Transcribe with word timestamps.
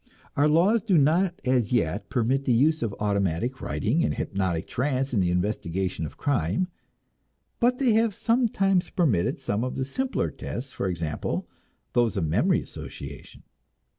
Our 0.35 0.47
laws 0.47 0.81
do 0.81 0.97
not 0.97 1.39
as 1.45 1.71
yet 1.71 2.09
permit 2.09 2.45
the 2.45 2.53
use 2.53 2.81
of 2.81 2.95
automatic 2.99 3.61
writing 3.61 4.01
and 4.03 4.11
the 4.13 4.17
hypnotic 4.17 4.65
trance 4.65 5.13
in 5.13 5.19
the 5.19 5.29
investigation 5.29 6.07
of 6.07 6.17
crime, 6.17 6.69
but 7.59 7.77
they 7.77 7.93
have 7.93 8.15
sometimes 8.15 8.89
permitted 8.89 9.39
some 9.39 9.63
of 9.63 9.75
the 9.75 9.85
simpler 9.85 10.31
tests, 10.31 10.71
for 10.73 10.87
example, 10.87 11.47
those 11.93 12.17
of 12.17 12.25
memory 12.25 12.63
association. 12.63 13.43